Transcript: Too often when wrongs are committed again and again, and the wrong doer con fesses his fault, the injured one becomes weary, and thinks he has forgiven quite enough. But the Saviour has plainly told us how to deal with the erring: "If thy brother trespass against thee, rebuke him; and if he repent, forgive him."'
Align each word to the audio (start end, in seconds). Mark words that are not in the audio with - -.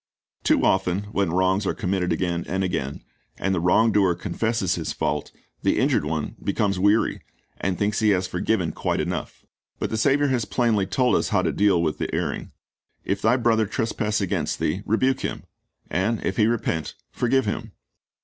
Too 0.43 0.65
often 0.65 1.03
when 1.11 1.29
wrongs 1.31 1.67
are 1.67 1.75
committed 1.75 2.11
again 2.11 2.43
and 2.47 2.63
again, 2.63 3.03
and 3.37 3.53
the 3.53 3.59
wrong 3.59 3.91
doer 3.91 4.15
con 4.15 4.33
fesses 4.33 4.73
his 4.75 4.93
fault, 4.93 5.31
the 5.61 5.77
injured 5.77 6.05
one 6.05 6.35
becomes 6.43 6.79
weary, 6.79 7.21
and 7.57 7.77
thinks 7.77 7.99
he 7.99 8.09
has 8.09 8.25
forgiven 8.25 8.71
quite 8.71 8.99
enough. 8.99 9.45
But 9.77 9.91
the 9.91 9.97
Saviour 9.97 10.29
has 10.29 10.45
plainly 10.45 10.87
told 10.87 11.13
us 11.13 11.29
how 11.29 11.43
to 11.43 11.51
deal 11.51 11.83
with 11.83 11.99
the 11.99 12.11
erring: 12.15 12.51
"If 13.05 13.21
thy 13.21 13.37
brother 13.37 13.67
trespass 13.67 14.21
against 14.21 14.57
thee, 14.57 14.81
rebuke 14.87 15.19
him; 15.19 15.43
and 15.87 16.19
if 16.25 16.37
he 16.37 16.47
repent, 16.47 16.95
forgive 17.11 17.45
him."' 17.45 17.71